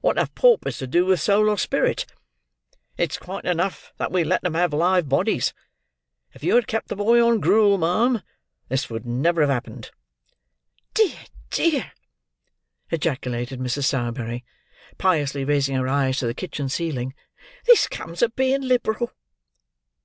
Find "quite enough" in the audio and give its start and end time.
3.16-3.92